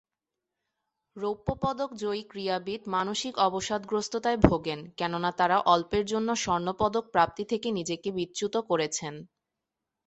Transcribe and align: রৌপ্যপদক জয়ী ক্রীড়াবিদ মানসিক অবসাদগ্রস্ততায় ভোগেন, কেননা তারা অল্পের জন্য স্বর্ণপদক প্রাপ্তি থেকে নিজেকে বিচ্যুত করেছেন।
রৌপ্যপদক 1.17 1.89
জয়ী 1.95 2.23
ক্রীড়াবিদ 2.23 2.81
মানসিক 2.87 3.33
অবসাদগ্রস্ততায় 3.47 4.39
ভোগেন, 4.41 4.79
কেননা 4.99 5.29
তারা 5.39 5.57
অল্পের 5.73 6.03
জন্য 6.05 6.29
স্বর্ণপদক 6.43 7.03
প্রাপ্তি 7.13 7.43
থেকে 7.51 7.67
নিজেকে 7.71 8.09
বিচ্যুত 8.17 8.55
করেছেন। 8.69 9.13